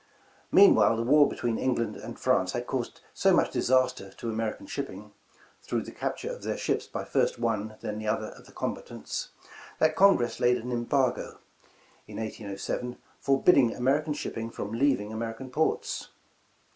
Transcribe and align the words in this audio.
Meanwhile 0.51 0.95
the 0.97 1.03
war 1.03 1.29
between 1.29 1.59
England 1.59 1.95
and 1.95 2.17
France 2.17 2.53
had 2.53 2.65
caused 2.65 3.01
so 3.13 3.35
much 3.35 3.51
disaster 3.51 4.09
to 4.13 4.31
American 4.31 4.65
shipping, 4.65 5.11
through 5.61 5.83
the 5.83 5.91
capture 5.91 6.31
of 6.33 6.41
their 6.41 6.57
ships 6.57 6.87
by 6.87 7.03
first 7.03 7.37
one, 7.37 7.75
then 7.81 7.99
the 7.99 8.07
other 8.07 8.29
of 8.29 8.47
the 8.47 8.51
combatants, 8.51 9.29
that 9.77 9.95
Congress 9.95 10.39
laid 10.39 10.57
an 10.57 10.69
'^ 10.71 10.73
embargo" 10.73 11.37
in 12.07 12.17
1807, 12.17 12.97
forbidding 13.19 13.75
American 13.75 14.13
shipping 14.13 14.49
from 14.49 14.71
leaving 14.71 15.13
American 15.13 15.51
ports. 15.51 16.09